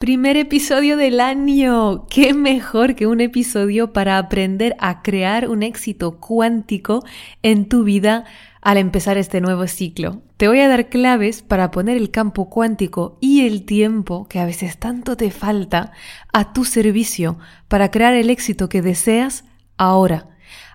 [0.00, 2.06] Primer episodio del año.
[2.06, 7.04] ¿Qué mejor que un episodio para aprender a crear un éxito cuántico
[7.42, 8.24] en tu vida
[8.62, 10.22] al empezar este nuevo ciclo?
[10.38, 14.46] Te voy a dar claves para poner el campo cuántico y el tiempo que a
[14.46, 15.92] veces tanto te falta
[16.32, 17.38] a tu servicio
[17.68, 19.44] para crear el éxito que deseas
[19.76, 20.28] ahora.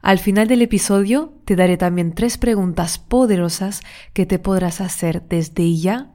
[0.03, 3.81] Al final del episodio te daré también tres preguntas poderosas
[4.13, 6.14] que te podrás hacer desde ya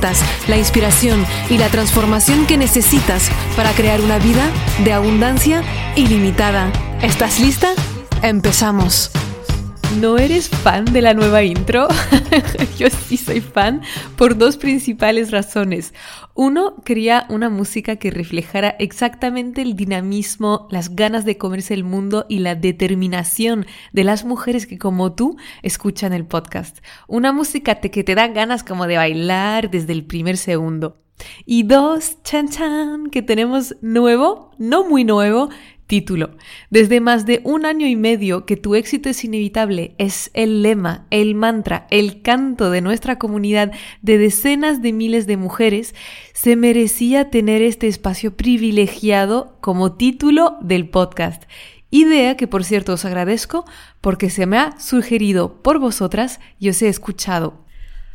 [0.47, 4.49] la inspiración y la transformación que necesitas para crear una vida
[4.83, 5.63] de abundancia
[5.95, 6.71] ilimitada.
[7.01, 7.73] ¿Estás lista?
[8.21, 9.11] Empezamos.
[9.99, 11.87] ¿No eres fan de la nueva intro?
[12.77, 13.81] Yo sí soy fan
[14.15, 15.93] por dos principales razones.
[16.33, 22.25] Uno, quería una música que reflejara exactamente el dinamismo, las ganas de comerse el mundo
[22.29, 26.79] y la determinación de las mujeres que como tú escuchan el podcast.
[27.07, 31.01] Una música que te da ganas como de bailar desde el primer segundo.
[31.45, 35.49] Y dos, chan chan, que tenemos nuevo, no muy nuevo,
[35.91, 36.37] Título.
[36.69, 41.05] Desde más de un año y medio que tu éxito es inevitable es el lema,
[41.09, 45.93] el mantra, el canto de nuestra comunidad de decenas de miles de mujeres,
[46.31, 51.43] se merecía tener este espacio privilegiado como título del podcast.
[51.89, 53.65] Idea que por cierto os agradezco
[53.99, 57.65] porque se me ha sugerido por vosotras y os he escuchado.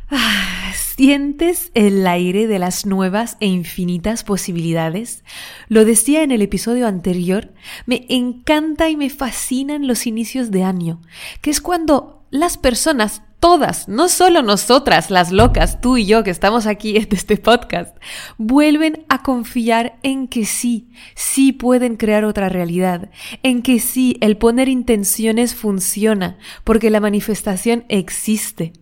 [0.09, 5.23] Ah, ¿Sientes el aire de las nuevas e infinitas posibilidades?
[5.67, 7.53] Lo decía en el episodio anterior,
[7.85, 10.99] me encanta y me fascinan los inicios de año,
[11.41, 16.31] que es cuando las personas, todas, no solo nosotras, las locas, tú y yo que
[16.31, 17.95] estamos aquí en este podcast,
[18.39, 23.11] vuelven a confiar en que sí, sí pueden crear otra realidad,
[23.43, 28.73] en que sí, el poner intenciones funciona, porque la manifestación existe.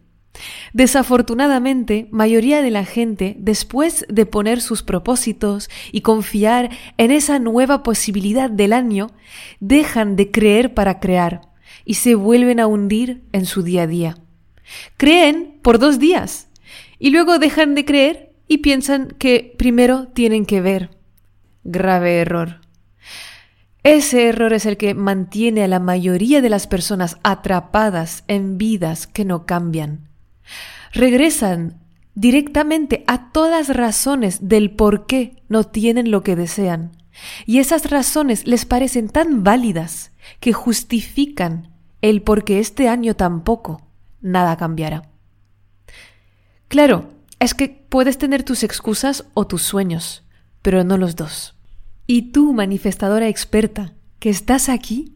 [0.74, 7.84] Desafortunadamente, mayoría de la gente, después de poner sus propósitos y confiar en esa nueva
[7.84, 9.12] posibilidad del año,
[9.60, 11.42] dejan de creer para crear
[11.86, 14.18] y se vuelven a hundir en su día a día.
[14.98, 16.50] Creen por dos días
[17.00, 20.90] y luego dejan de creer y piensan que primero tienen que ver.
[21.64, 22.62] Grave error.
[23.84, 29.06] Ese error es el que mantiene a la mayoría de las personas atrapadas en vidas
[29.06, 30.05] que no cambian
[30.92, 31.82] regresan
[32.16, 36.92] directamente a todas razones del por qué no tienen lo que desean.
[37.46, 43.82] Y esas razones les parecen tan válidas que justifican el por qué este año tampoco
[44.22, 45.10] nada cambiará.
[46.68, 50.24] Claro, es que puedes tener tus excusas o tus sueños,
[50.62, 51.56] pero no los dos.
[52.08, 55.16] Y tú, manifestadora experta, que estás aquí,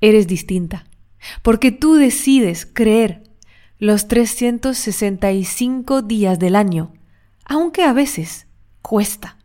[0.00, 0.86] eres distinta,
[1.42, 3.23] porque tú decides creer
[3.84, 6.94] los 365 días del año,
[7.44, 8.46] aunque a veces
[8.80, 9.36] cuesta.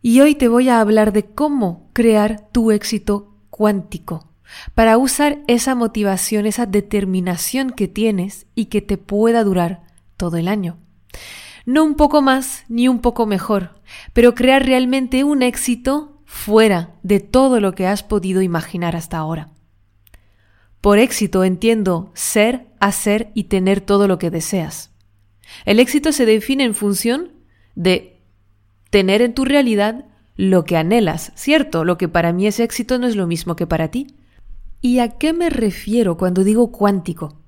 [0.00, 4.28] Y hoy te voy a hablar de cómo crear tu éxito cuántico,
[4.76, 9.82] para usar esa motivación, esa determinación que tienes y que te pueda durar
[10.16, 10.78] todo el año.
[11.66, 13.80] No un poco más ni un poco mejor,
[14.12, 19.50] pero crear realmente un éxito fuera de todo lo que has podido imaginar hasta ahora.
[20.84, 24.90] Por éxito entiendo ser, hacer y tener todo lo que deseas.
[25.64, 27.32] El éxito se define en función
[27.74, 28.20] de
[28.90, 30.04] tener en tu realidad
[30.36, 31.86] lo que anhelas, ¿cierto?
[31.86, 34.08] Lo que para mí es éxito no es lo mismo que para ti.
[34.82, 37.40] ¿Y a qué me refiero cuando digo cuántico?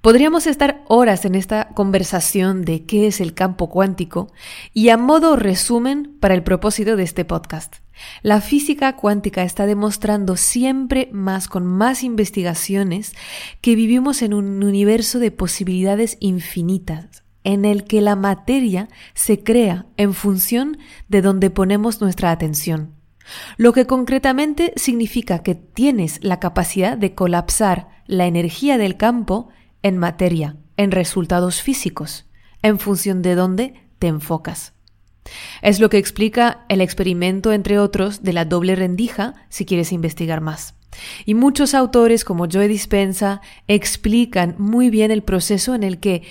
[0.00, 4.30] Podríamos estar horas en esta conversación de qué es el campo cuántico
[4.72, 7.78] y a modo resumen para el propósito de este podcast.
[8.22, 13.14] La física cuántica está demostrando siempre más con más investigaciones
[13.60, 19.86] que vivimos en un universo de posibilidades infinitas en el que la materia se crea
[19.96, 20.78] en función
[21.08, 22.96] de donde ponemos nuestra atención.
[23.56, 29.48] Lo que concretamente significa que tienes la capacidad de colapsar la energía del campo
[29.82, 32.26] en materia, en resultados físicos,
[32.62, 34.75] en función de dónde te enfocas.
[35.62, 40.40] Es lo que explica el experimento, entre otros, de la doble rendija, si quieres investigar
[40.40, 40.74] más.
[41.24, 46.22] Y muchos autores, como Joe Dispensa, explican muy bien el proceso en el que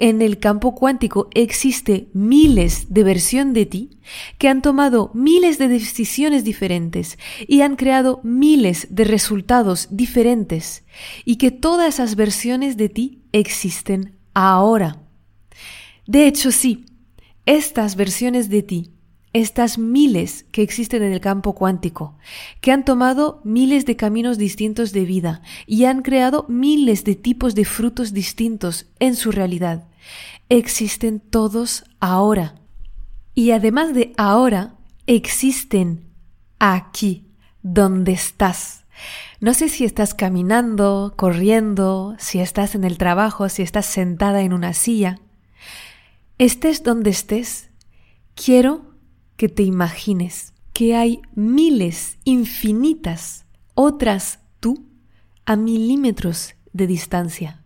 [0.00, 3.90] en el campo cuántico existe miles de versiones de ti
[4.38, 10.84] que han tomado miles de decisiones diferentes y han creado miles de resultados diferentes
[11.26, 15.02] y que todas esas versiones de ti existen ahora.
[16.06, 16.86] De hecho, sí,
[17.46, 18.92] estas versiones de ti
[19.32, 22.16] estas miles que existen en el campo cuántico,
[22.60, 27.54] que han tomado miles de caminos distintos de vida y han creado miles de tipos
[27.54, 29.86] de frutos distintos en su realidad.
[30.48, 32.56] Existen todos ahora.
[33.34, 34.74] Y además de ahora,
[35.06, 36.10] existen
[36.58, 37.28] aquí,
[37.62, 38.84] donde estás.
[39.38, 44.52] No sé si estás caminando, corriendo, si estás en el trabajo, si estás sentada en
[44.52, 45.20] una silla.
[46.40, 47.68] Estés donde estés,
[48.34, 48.94] quiero
[49.36, 53.44] que te imagines que hay miles, infinitas,
[53.74, 54.86] otras tú
[55.44, 57.62] a milímetros de distancia,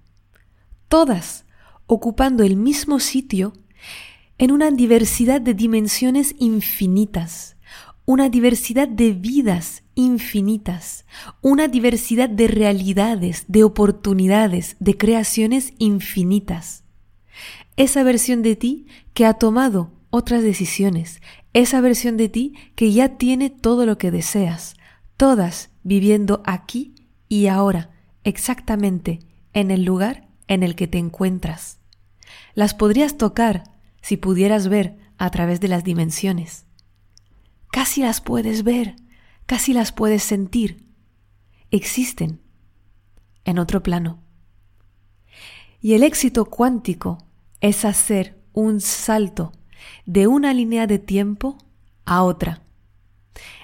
[0.88, 1.44] todas
[1.86, 3.52] ocupando el mismo sitio
[4.38, 7.56] en una diversidad de dimensiones infinitas,
[8.06, 11.04] una diversidad de vidas infinitas,
[11.42, 16.83] una diversidad de realidades, de oportunidades, de creaciones infinitas.
[17.76, 21.20] Esa versión de ti que ha tomado otras decisiones,
[21.52, 24.76] esa versión de ti que ya tiene todo lo que deseas,
[25.16, 26.94] todas viviendo aquí
[27.28, 27.90] y ahora,
[28.22, 29.20] exactamente
[29.52, 31.78] en el lugar en el que te encuentras.
[32.54, 33.64] Las podrías tocar
[34.02, 36.66] si pudieras ver a través de las dimensiones.
[37.70, 38.96] Casi las puedes ver,
[39.46, 40.86] casi las puedes sentir.
[41.70, 42.40] Existen
[43.44, 44.22] en otro plano.
[45.80, 47.18] Y el éxito cuántico
[47.60, 49.52] es hacer un salto
[50.06, 51.58] de una línea de tiempo
[52.04, 52.62] a otra.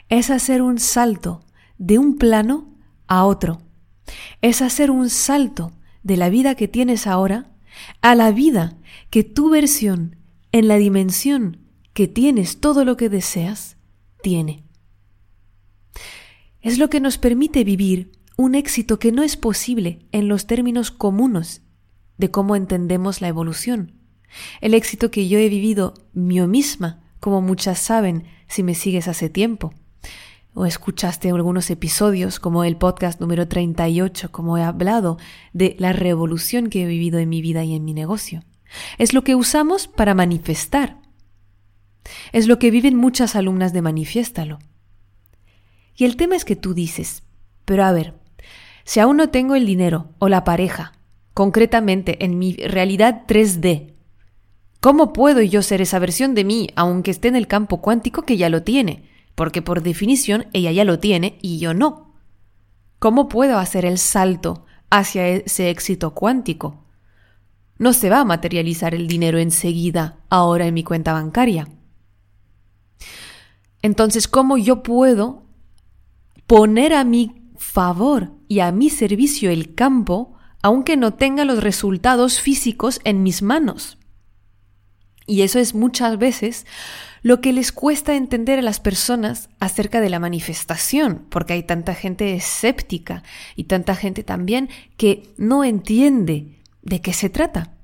[0.09, 1.45] Es hacer un salto
[1.79, 2.75] de un plano
[3.07, 3.63] a otro.
[4.43, 5.73] Es hacer un salto
[6.03, 7.51] de la vida que tienes ahora
[8.01, 8.77] a la vida
[9.11, 10.17] que tu versión
[10.53, 11.59] en la dimensión
[11.93, 13.77] que tienes todo lo que deseas
[14.23, 14.65] tiene.
[16.61, 20.91] Es lo que nos permite vivir un éxito que no es posible en los términos
[20.91, 21.63] comunes
[22.21, 23.93] de cómo entendemos la evolución.
[24.61, 29.29] El éxito que yo he vivido yo misma, como muchas saben si me sigues hace
[29.29, 29.73] tiempo.
[30.53, 35.17] O escuchaste algunos episodios como el podcast número 38, como he hablado
[35.53, 38.45] de la revolución que he vivido en mi vida y en mi negocio.
[38.99, 40.99] Es lo que usamos para manifestar.
[42.33, 44.59] Es lo que viven muchas alumnas de Manifiéstalo.
[45.97, 47.23] Y el tema es que tú dices,
[47.65, 48.15] pero a ver,
[48.85, 50.93] si aún no tengo el dinero o la pareja,
[51.41, 53.95] concretamente en mi realidad 3D,
[54.79, 58.37] ¿Cómo puedo yo ser esa versión de mí, aunque esté en el campo cuántico que
[58.37, 59.09] ya lo tiene?
[59.35, 62.13] Porque por definición ella ya lo tiene y yo no.
[62.99, 66.85] ¿Cómo puedo hacer el salto hacia ese éxito cuántico?
[67.79, 71.69] No se va a materializar el dinero enseguida, ahora en mi cuenta bancaria.
[73.81, 75.45] Entonces, ¿cómo yo puedo
[76.47, 80.30] poner a mi favor y a mi servicio el campo,
[80.63, 83.99] aunque no tenga los resultados físicos en mis manos?
[85.27, 86.67] Y eso es muchas veces
[87.23, 91.95] lo que les cuesta entender a las personas acerca de la manifestación, porque hay tanta
[91.95, 93.23] gente escéptica
[93.57, 97.75] y tanta gente también que no entiende de qué se trata.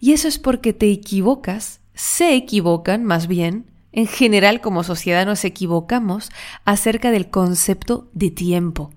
[0.00, 5.44] Y eso es porque te equivocas, se equivocan más bien, en general como sociedad nos
[5.44, 6.30] equivocamos
[6.64, 8.90] acerca del concepto de tiempo.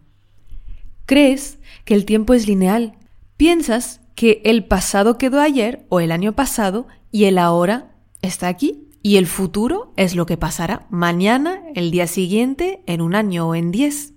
[1.11, 2.97] Crees que el tiempo es lineal,
[3.35, 8.87] piensas que el pasado quedó ayer o el año pasado y el ahora está aquí
[9.03, 13.55] y el futuro es lo que pasará mañana, el día siguiente, en un año o
[13.55, 14.13] en diez.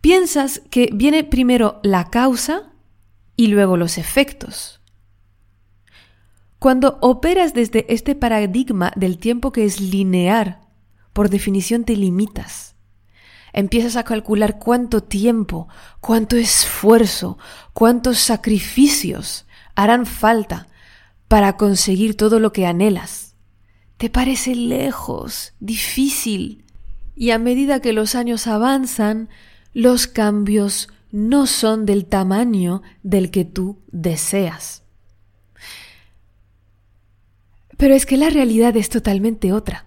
[0.00, 2.72] Piensas que viene primero la causa
[3.36, 4.80] y luego los efectos.
[6.58, 10.58] Cuando operas desde este paradigma del tiempo que es lineal,
[11.12, 12.75] por definición te limitas.
[13.56, 15.66] Empiezas a calcular cuánto tiempo,
[16.00, 17.38] cuánto esfuerzo,
[17.72, 20.68] cuántos sacrificios harán falta
[21.26, 23.34] para conseguir todo lo que anhelas.
[23.96, 26.66] Te parece lejos, difícil,
[27.14, 29.30] y a medida que los años avanzan,
[29.72, 34.82] los cambios no son del tamaño del que tú deseas.
[37.78, 39.86] Pero es que la realidad es totalmente otra.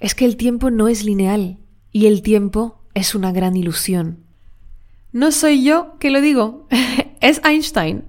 [0.00, 1.60] Es que el tiempo no es lineal
[1.92, 4.24] y el tiempo es una gran ilusión.
[5.12, 6.66] No soy yo que lo digo,
[7.20, 8.04] es Einstein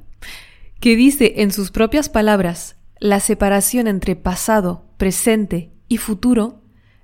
[0.80, 6.62] que dice en sus propias palabras, la separación entre pasado, presente y futuro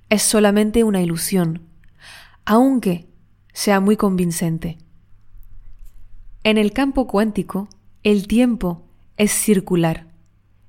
[0.08, 1.62] es solamente una ilusión,
[2.44, 3.06] aunque
[3.52, 4.78] sea muy convincente.
[6.42, 7.68] En el campo cuántico,
[8.02, 10.06] el tiempo es circular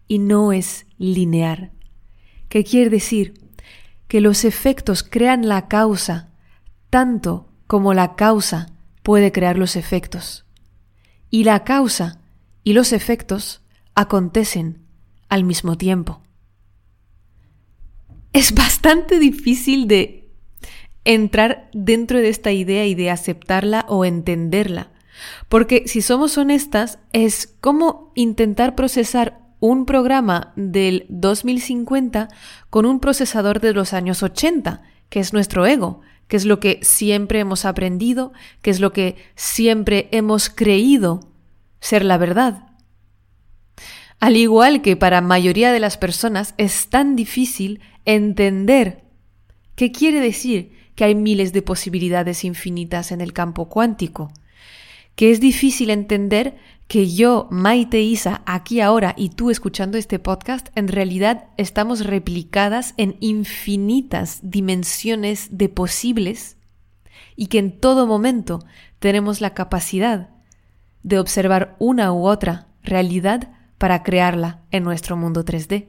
[0.08, 1.72] y no es lineal.
[2.50, 3.47] ¿Qué quiere decir?
[4.08, 6.30] Que los efectos crean la causa
[6.90, 8.72] tanto como la causa
[9.04, 10.46] puede crear los efectos.
[11.30, 12.22] Y la causa
[12.64, 13.62] y los efectos
[13.96, 14.86] acontecen
[15.30, 16.22] al mismo tiempo.
[18.34, 20.30] Es bastante difícil de
[21.04, 24.92] entrar dentro de esta idea y de aceptarla o entenderla.
[25.50, 32.30] Porque si somos honestas, es como intentar procesar un programa del 2050
[32.70, 36.80] con un procesador de los años 80, que es nuestro ego, que es lo que
[36.82, 41.32] siempre hemos aprendido, que es lo que siempre hemos creído
[41.80, 42.68] ser la verdad.
[44.20, 49.04] Al igual que para mayoría de las personas es tan difícil entender
[49.76, 54.32] qué quiere decir que hay miles de posibilidades infinitas en el campo cuántico,
[55.16, 60.70] que es difícil entender que yo, Maite Isa, aquí ahora y tú escuchando este podcast,
[60.76, 66.56] en realidad estamos replicadas en infinitas dimensiones de posibles
[67.36, 68.64] y que en todo momento
[69.00, 70.30] tenemos la capacidad
[71.04, 75.88] de observar una u otra realidad para crearla en nuestro mundo 3D.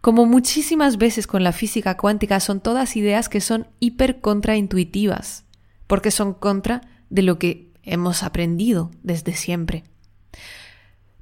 [0.00, 5.44] Como muchísimas veces con la física cuántica son todas ideas que son hiper contraintuitivas,
[5.86, 9.84] porque son contra de lo que hemos aprendido desde siempre.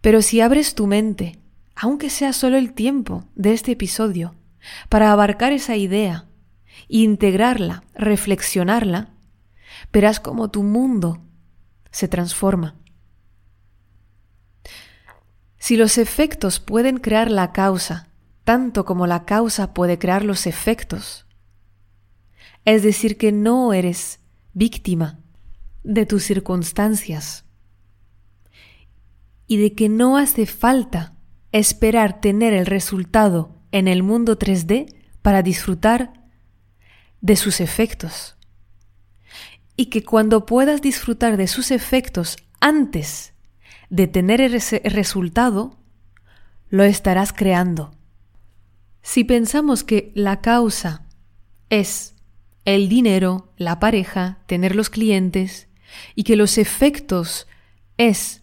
[0.01, 1.39] Pero si abres tu mente,
[1.75, 4.35] aunque sea solo el tiempo de este episodio,
[4.89, 6.27] para abarcar esa idea,
[6.89, 9.11] integrarla, reflexionarla,
[9.93, 11.23] verás cómo tu mundo
[11.91, 12.77] se transforma.
[15.59, 18.09] Si los efectos pueden crear la causa,
[18.45, 21.27] tanto como la causa puede crear los efectos,
[22.65, 24.21] es decir, que no eres
[24.53, 25.22] víctima
[25.85, 27.45] de tus circunstancias
[29.47, 31.15] y de que no hace falta
[31.53, 36.13] esperar tener el resultado en el mundo 3D para disfrutar
[37.21, 38.37] de sus efectos.
[39.77, 43.33] Y que cuando puedas disfrutar de sus efectos antes
[43.91, 45.79] de tener ese resultado,
[46.69, 47.95] lo estarás creando.
[49.03, 51.07] Si pensamos que la causa
[51.69, 52.15] es
[52.65, 55.69] el dinero, la pareja, tener los clientes,
[56.15, 57.47] y que los efectos
[57.97, 58.43] es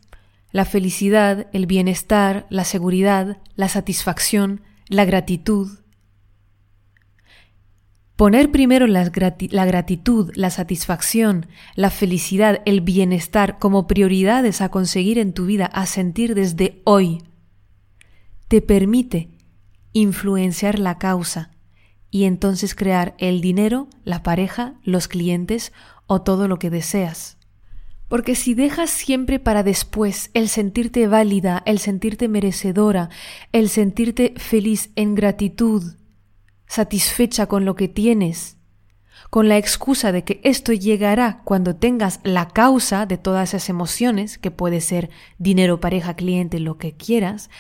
[0.52, 5.80] la felicidad, el bienestar, la seguridad, la satisfacción, la gratitud.
[8.16, 15.34] Poner primero la, gratitud, la satisfacción, la felicidad, el bienestar como prioridades a conseguir en
[15.34, 17.24] tu vida, a sentir desde hoy,
[18.50, 19.30] te permite
[19.94, 21.52] influenciar la causa
[22.12, 25.72] y entonces crear el dinero, la pareja, los clientes
[26.08, 27.39] o todo lo que deseas.
[28.10, 33.10] Porque si dejas siempre para después el sentirte válida, el sentirte merecedora,
[33.52, 35.96] el sentirte feliz en gratitud,
[36.68, 38.58] satisfecha con lo que tienes,
[39.30, 44.40] con la excusa de que esto llegará cuando tengas la causa de todas esas emociones,
[44.40, 47.52] que puede ser dinero, pareja, cliente, lo que quieras,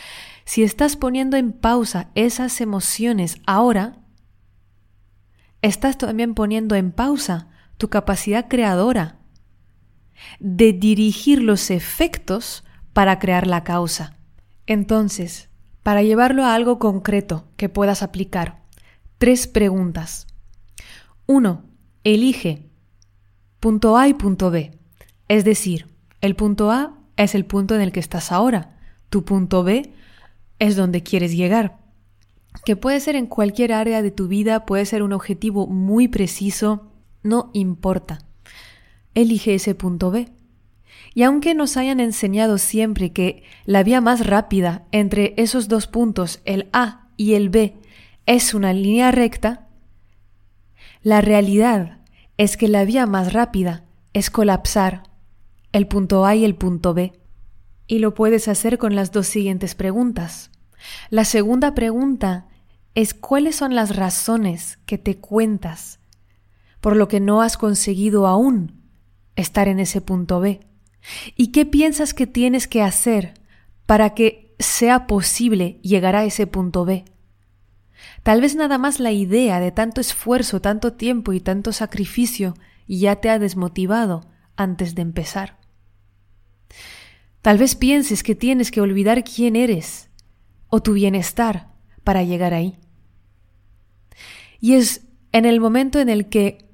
[0.45, 3.99] si estás poniendo en pausa esas emociones ahora,
[5.61, 9.18] estás también poniendo en pausa tu capacidad creadora
[10.39, 14.17] de dirigir los efectos para crear la causa.
[14.67, 15.49] Entonces,
[15.83, 18.61] para llevarlo a algo concreto que puedas aplicar,
[19.17, 20.27] tres preguntas.
[21.25, 21.63] Uno,
[22.05, 22.69] Elige
[23.59, 24.71] punto A y punto B.
[25.27, 25.87] Es decir,
[26.21, 28.77] el punto A es el punto en el que estás ahora.
[29.09, 29.93] Tu punto B
[30.59, 31.77] es donde quieres llegar.
[32.63, 36.91] Que puede ser en cualquier área de tu vida, puede ser un objetivo muy preciso,
[37.21, 38.28] no importa
[39.21, 40.29] elige ese punto B.
[41.13, 46.41] Y aunque nos hayan enseñado siempre que la vía más rápida entre esos dos puntos,
[46.45, 47.75] el A y el B,
[48.25, 49.67] es una línea recta,
[51.01, 51.99] la realidad
[52.37, 53.83] es que la vía más rápida
[54.13, 55.03] es colapsar
[55.71, 57.13] el punto A y el punto B.
[57.87, 60.51] Y lo puedes hacer con las dos siguientes preguntas.
[61.09, 62.47] La segunda pregunta
[62.95, 65.99] es cuáles son las razones que te cuentas
[66.81, 68.78] por lo que no has conseguido aún
[69.39, 70.59] estar en ese punto B?
[71.35, 73.33] ¿Y qué piensas que tienes que hacer
[73.85, 77.05] para que sea posible llegar a ese punto B?
[78.23, 82.53] Tal vez nada más la idea de tanto esfuerzo, tanto tiempo y tanto sacrificio
[82.87, 85.57] ya te ha desmotivado antes de empezar.
[87.41, 90.09] Tal vez pienses que tienes que olvidar quién eres
[90.67, 91.69] o tu bienestar
[92.03, 92.77] para llegar ahí.
[94.59, 96.68] Y es en el momento en el que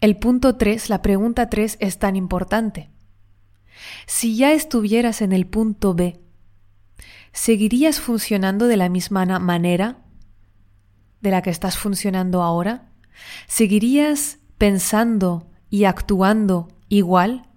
[0.00, 2.90] el punto 3, la pregunta 3 es tan importante.
[4.06, 6.20] Si ya estuvieras en el punto B,
[7.32, 9.98] ¿seguirías funcionando de la misma manera
[11.20, 12.90] de la que estás funcionando ahora?
[13.46, 17.48] ¿Seguirías pensando y actuando igual?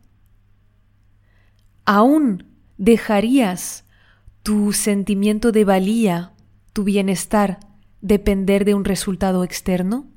[1.86, 2.46] ¿Aún
[2.78, 3.86] dejarías
[4.44, 6.34] tu sentimiento de valía,
[6.74, 7.60] tu bienestar,
[8.02, 10.08] depender de un resultado externo?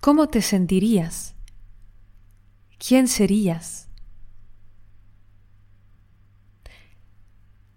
[0.00, 1.34] ¿Cómo te sentirías?
[2.78, 3.90] ¿Quién serías?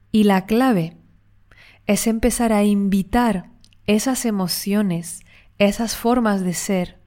[0.09, 0.95] Y la clave
[1.85, 3.49] es empezar a invitar
[3.87, 5.19] esas emociones,
[5.57, 7.01] esas formas de ser,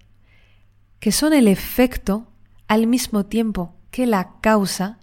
[1.00, 2.30] que son el efecto
[2.68, 4.98] al mismo tiempo que la causa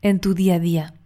[0.00, 0.99] en tu día a día.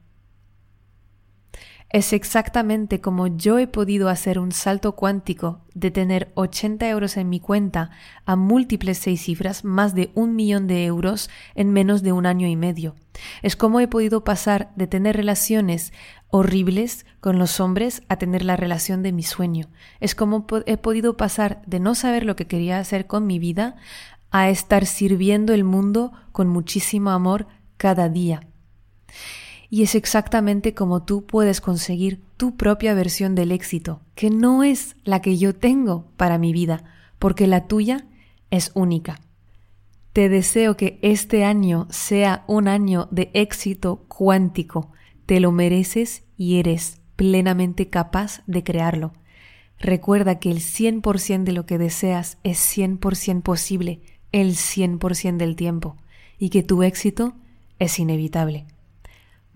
[1.94, 7.28] Es exactamente como yo he podido hacer un salto cuántico de tener 80 euros en
[7.28, 7.90] mi cuenta
[8.24, 12.48] a múltiples seis cifras, más de un millón de euros en menos de un año
[12.48, 12.96] y medio.
[13.42, 15.92] Es como he podido pasar de tener relaciones
[16.30, 19.68] horribles con los hombres a tener la relación de mi sueño.
[20.00, 23.76] Es como he podido pasar de no saber lo que quería hacer con mi vida
[24.32, 27.46] a estar sirviendo el mundo con muchísimo amor
[27.76, 28.40] cada día.
[29.74, 34.94] Y es exactamente como tú puedes conseguir tu propia versión del éxito, que no es
[35.02, 36.84] la que yo tengo para mi vida,
[37.18, 38.06] porque la tuya
[38.52, 39.20] es única.
[40.12, 44.92] Te deseo que este año sea un año de éxito cuántico.
[45.26, 49.12] Te lo mereces y eres plenamente capaz de crearlo.
[49.80, 55.96] Recuerda que el 100% de lo que deseas es 100% posible el 100% del tiempo
[56.38, 57.34] y que tu éxito
[57.80, 58.68] es inevitable.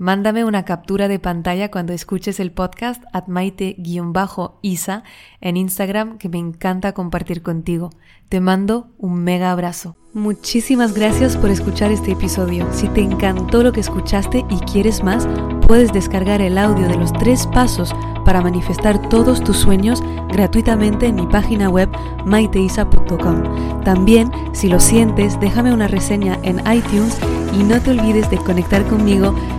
[0.00, 5.02] Mándame una captura de pantalla cuando escuches el podcast at maite-isa
[5.40, 7.90] en Instagram que me encanta compartir contigo.
[8.28, 9.96] Te mando un mega abrazo.
[10.14, 12.68] Muchísimas gracias por escuchar este episodio.
[12.72, 15.26] Si te encantó lo que escuchaste y quieres más,
[15.66, 17.92] puedes descargar el audio de los tres pasos
[18.24, 21.88] para manifestar todos tus sueños gratuitamente en mi página web
[22.24, 23.82] maiteisa.com.
[23.82, 27.18] También, si lo sientes, déjame una reseña en iTunes
[27.52, 29.34] y no te olvides de conectar conmigo